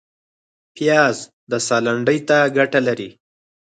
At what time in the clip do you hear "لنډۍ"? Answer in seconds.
1.85-2.19